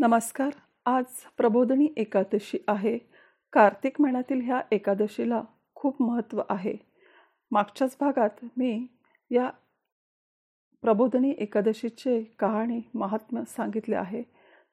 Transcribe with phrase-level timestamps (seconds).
[0.00, 0.50] नमस्कार.
[0.86, 1.04] आज
[1.36, 2.98] प्रबोधनी एकादशी आहे.
[3.52, 5.42] कार्तिक महिन्यातील ह्या एकादशीला
[5.74, 6.74] खूप महत्त्व आहे.
[7.50, 8.86] मागच्याच भागात मी
[9.30, 9.50] या
[10.82, 14.22] प्रबोधनी एकादशीचे कहाणी महात्म्य सांगितले आहे.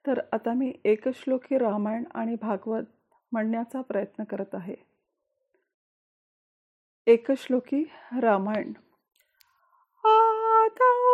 [0.08, 2.84] तर आता मी एकश्लोकी रामायण आणि भागवत
[3.32, 4.76] म्हणण्याचा प्रयत्न करत आहे.
[7.08, 7.84] एकश्लोकी
[8.22, 8.68] रामायण.
[10.06, 11.05] आता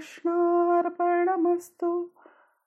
[0.00, 2.10] श्रीकृष्णार्पणमस्तु।